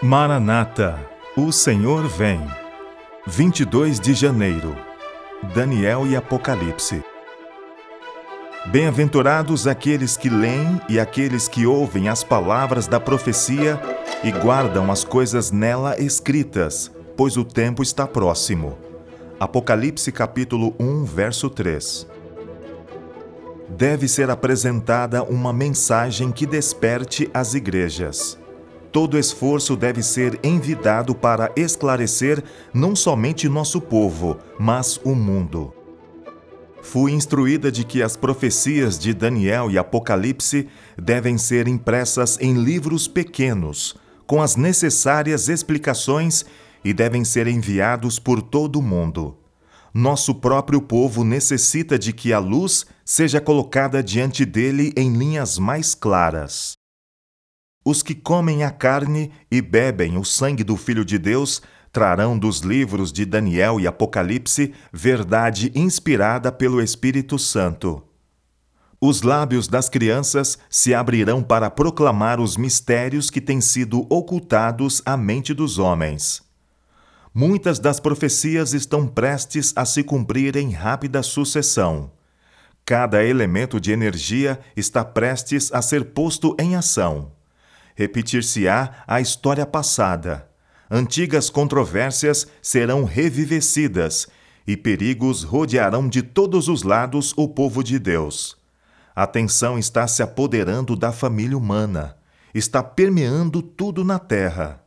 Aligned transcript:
Maranata, 0.00 0.96
o 1.36 1.50
Senhor 1.50 2.06
vem. 2.06 2.40
22 3.26 3.98
de 3.98 4.14
janeiro. 4.14 4.76
Daniel 5.52 6.06
e 6.06 6.14
Apocalipse. 6.14 7.02
Bem-aventurados 8.66 9.66
aqueles 9.66 10.16
que 10.16 10.28
leem 10.28 10.80
e 10.88 11.00
aqueles 11.00 11.48
que 11.48 11.66
ouvem 11.66 12.08
as 12.08 12.22
palavras 12.22 12.86
da 12.86 13.00
profecia 13.00 13.76
e 14.22 14.30
guardam 14.30 14.88
as 14.88 15.02
coisas 15.02 15.50
nela 15.50 16.00
escritas, 16.00 16.92
pois 17.16 17.36
o 17.36 17.44
tempo 17.44 17.82
está 17.82 18.06
próximo. 18.06 18.78
Apocalipse 19.40 20.12
capítulo 20.12 20.76
1, 20.78 21.04
verso 21.06 21.50
3. 21.50 22.06
Deve 23.70 24.06
ser 24.06 24.30
apresentada 24.30 25.24
uma 25.24 25.52
mensagem 25.52 26.30
que 26.30 26.46
desperte 26.46 27.28
as 27.34 27.54
igrejas. 27.54 28.38
Todo 28.90 29.18
esforço 29.18 29.76
deve 29.76 30.02
ser 30.02 30.38
envidado 30.42 31.14
para 31.14 31.52
esclarecer 31.54 32.42
não 32.72 32.96
somente 32.96 33.48
nosso 33.48 33.80
povo, 33.80 34.38
mas 34.58 34.98
o 35.04 35.14
mundo. 35.14 35.72
Fui 36.80 37.12
instruída 37.12 37.70
de 37.70 37.84
que 37.84 38.02
as 38.02 38.16
profecias 38.16 38.98
de 38.98 39.12
Daniel 39.12 39.70
e 39.70 39.76
Apocalipse 39.76 40.68
devem 40.96 41.36
ser 41.36 41.68
impressas 41.68 42.38
em 42.40 42.54
livros 42.54 43.06
pequenos, 43.06 43.94
com 44.26 44.40
as 44.40 44.56
necessárias 44.56 45.48
explicações 45.48 46.46
e 46.82 46.94
devem 46.94 47.24
ser 47.24 47.46
enviados 47.46 48.18
por 48.18 48.40
todo 48.40 48.78
o 48.78 48.82
mundo. 48.82 49.36
Nosso 49.92 50.34
próprio 50.34 50.80
povo 50.80 51.24
necessita 51.24 51.98
de 51.98 52.12
que 52.12 52.32
a 52.32 52.38
luz 52.38 52.86
seja 53.04 53.40
colocada 53.40 54.02
diante 54.02 54.44
dele 54.46 54.92
em 54.96 55.12
linhas 55.12 55.58
mais 55.58 55.94
claras. 55.94 56.77
Os 57.90 58.02
que 58.02 58.14
comem 58.14 58.64
a 58.64 58.70
carne 58.70 59.32
e 59.50 59.62
bebem 59.62 60.18
o 60.18 60.22
sangue 60.22 60.62
do 60.62 60.76
Filho 60.76 61.06
de 61.06 61.16
Deus 61.16 61.62
trarão 61.90 62.38
dos 62.38 62.60
livros 62.60 63.10
de 63.10 63.24
Daniel 63.24 63.80
e 63.80 63.86
Apocalipse 63.86 64.74
verdade 64.92 65.72
inspirada 65.74 66.52
pelo 66.52 66.82
Espírito 66.82 67.38
Santo. 67.38 68.02
Os 69.00 69.22
lábios 69.22 69.68
das 69.68 69.88
crianças 69.88 70.58
se 70.68 70.94
abrirão 70.94 71.42
para 71.42 71.70
proclamar 71.70 72.40
os 72.40 72.58
mistérios 72.58 73.30
que 73.30 73.40
têm 73.40 73.58
sido 73.58 74.06
ocultados 74.10 75.00
à 75.06 75.16
mente 75.16 75.54
dos 75.54 75.78
homens. 75.78 76.42
Muitas 77.32 77.78
das 77.78 77.98
profecias 77.98 78.74
estão 78.74 79.06
prestes 79.06 79.72
a 79.74 79.86
se 79.86 80.02
cumprir 80.02 80.56
em 80.56 80.72
rápida 80.72 81.22
sucessão. 81.22 82.10
Cada 82.84 83.24
elemento 83.24 83.80
de 83.80 83.92
energia 83.92 84.60
está 84.76 85.02
prestes 85.02 85.72
a 85.72 85.80
ser 85.80 86.04
posto 86.12 86.54
em 86.60 86.76
ação 86.76 87.37
repetir-se-á 87.98 89.02
a 89.08 89.20
história 89.20 89.66
passada. 89.66 90.48
Antigas 90.88 91.50
controvérsias 91.50 92.46
serão 92.62 93.02
revivecidas 93.02 94.28
e 94.64 94.76
perigos 94.76 95.42
rodearão 95.42 96.08
de 96.08 96.22
todos 96.22 96.68
os 96.68 96.84
lados 96.84 97.34
o 97.36 97.48
povo 97.48 97.82
de 97.82 97.98
Deus. 97.98 98.56
A 99.16 99.26
tensão 99.26 99.76
está 99.76 100.06
se 100.06 100.22
apoderando 100.22 100.94
da 100.94 101.10
família 101.10 101.58
humana, 101.58 102.16
está 102.54 102.84
permeando 102.84 103.60
tudo 103.60 104.04
na 104.04 104.20
terra. 104.20 104.84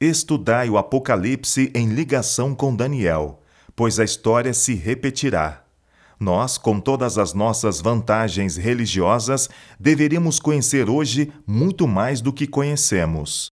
Estudai 0.00 0.70
o 0.70 0.78
Apocalipse 0.78 1.72
em 1.74 1.88
ligação 1.88 2.54
com 2.54 2.72
Daniel, 2.72 3.42
pois 3.74 3.98
a 3.98 4.04
história 4.04 4.54
se 4.54 4.74
repetirá. 4.74 5.64
Nós, 6.20 6.58
com 6.58 6.80
todas 6.80 7.16
as 7.16 7.32
nossas 7.32 7.80
vantagens 7.80 8.56
religiosas, 8.56 9.48
deveríamos 9.78 10.40
conhecer 10.40 10.90
hoje 10.90 11.32
muito 11.46 11.86
mais 11.86 12.20
do 12.20 12.32
que 12.32 12.46
conhecemos. 12.46 13.50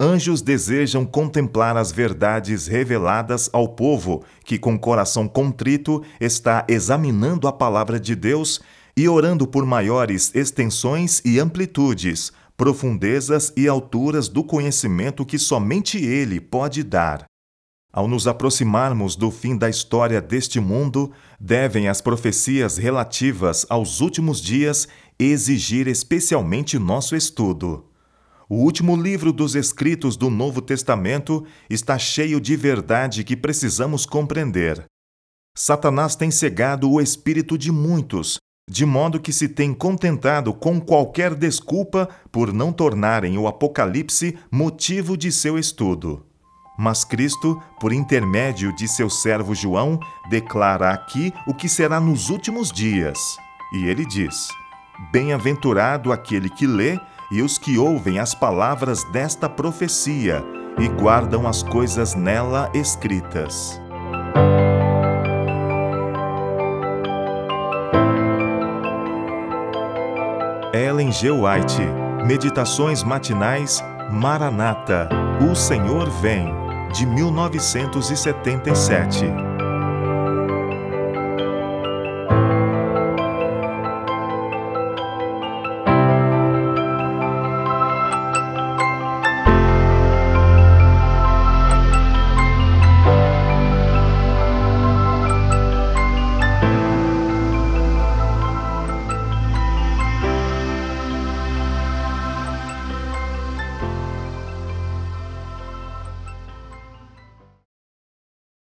Anjos 0.00 0.42
desejam 0.42 1.04
contemplar 1.04 1.76
as 1.76 1.90
verdades 1.90 2.68
reveladas 2.68 3.50
ao 3.52 3.68
povo 3.68 4.24
que, 4.44 4.58
com 4.58 4.78
coração 4.78 5.26
contrito, 5.26 6.04
está 6.20 6.64
examinando 6.68 7.48
a 7.48 7.52
palavra 7.52 7.98
de 7.98 8.14
Deus 8.14 8.60
e 8.96 9.08
orando 9.08 9.46
por 9.46 9.66
maiores 9.66 10.32
extensões 10.34 11.20
e 11.24 11.40
amplitudes, 11.40 12.32
profundezas 12.56 13.52
e 13.56 13.68
alturas 13.68 14.28
do 14.28 14.42
conhecimento 14.44 15.26
que 15.26 15.38
somente 15.38 15.98
Ele 15.98 16.40
pode 16.40 16.82
dar. 16.82 17.24
Ao 17.90 18.06
nos 18.06 18.26
aproximarmos 18.26 19.16
do 19.16 19.30
fim 19.30 19.56
da 19.56 19.70
história 19.70 20.20
deste 20.20 20.60
mundo, 20.60 21.10
devem 21.40 21.88
as 21.88 22.02
profecias 22.02 22.76
relativas 22.76 23.64
aos 23.70 24.00
últimos 24.02 24.42
dias 24.42 24.86
exigir 25.18 25.88
especialmente 25.88 26.78
nosso 26.78 27.16
estudo. 27.16 27.86
O 28.48 28.56
último 28.56 28.94
livro 28.94 29.32
dos 29.32 29.54
escritos 29.54 30.16
do 30.16 30.28
Novo 30.28 30.60
Testamento 30.60 31.44
está 31.68 31.98
cheio 31.98 32.40
de 32.40 32.56
verdade 32.56 33.24
que 33.24 33.36
precisamos 33.36 34.04
compreender. 34.04 34.84
Satanás 35.56 36.14
tem 36.14 36.30
cegado 36.30 36.90
o 36.90 37.00
espírito 37.00 37.56
de 37.56 37.72
muitos, 37.72 38.38
de 38.70 38.84
modo 38.84 39.18
que 39.18 39.32
se 39.32 39.48
tem 39.48 39.72
contentado 39.72 40.52
com 40.52 40.78
qualquer 40.78 41.34
desculpa 41.34 42.08
por 42.30 42.52
não 42.52 42.70
tornarem 42.70 43.38
o 43.38 43.48
Apocalipse 43.48 44.38
motivo 44.52 45.16
de 45.16 45.32
seu 45.32 45.58
estudo. 45.58 46.27
Mas 46.80 47.02
Cristo, 47.02 47.60
por 47.80 47.92
intermédio 47.92 48.72
de 48.72 48.86
seu 48.86 49.10
servo 49.10 49.52
João, 49.52 49.98
declara 50.30 50.92
aqui 50.92 51.34
o 51.44 51.52
que 51.52 51.68
será 51.68 51.98
nos 51.98 52.30
últimos 52.30 52.70
dias. 52.70 53.18
E 53.72 53.84
ele 53.86 54.06
diz: 54.06 54.46
Bem-aventurado 55.10 56.12
aquele 56.12 56.48
que 56.48 56.68
lê 56.68 56.96
e 57.32 57.42
os 57.42 57.58
que 57.58 57.76
ouvem 57.76 58.20
as 58.20 58.32
palavras 58.32 59.02
desta 59.10 59.48
profecia 59.48 60.40
e 60.78 60.86
guardam 60.86 61.48
as 61.48 61.64
coisas 61.64 62.14
nela 62.14 62.70
escritas. 62.72 63.80
Ellen 70.72 71.10
G. 71.10 71.32
White 71.32 71.82
Meditações 72.24 73.02
matinais 73.02 73.82
Maranata 74.12 75.08
O 75.50 75.56
Senhor 75.56 76.08
vem 76.20 76.67
de 76.92 77.06
1977. 77.06 79.47